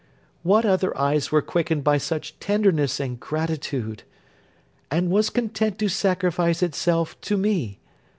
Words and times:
what 0.41 0.65
other 0.65 0.97
eyes 0.97 1.31
were 1.31 1.43
quickened 1.43 1.83
by 1.83 1.95
such 1.95 2.39
tenderness 2.39 2.99
and 2.99 3.19
gratitude!—and 3.19 5.11
was 5.11 5.29
content 5.29 5.77
to 5.77 5.87
sacrifice 5.87 6.63
itself 6.63 7.21
to 7.21 7.37
me. 7.37 7.79